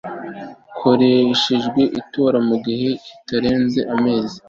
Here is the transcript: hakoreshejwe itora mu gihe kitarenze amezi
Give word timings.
hakoreshejwe 0.71 1.81
itora 1.99 2.39
mu 2.47 2.55
gihe 2.65 2.89
kitarenze 3.03 3.79
amezi 3.95 4.37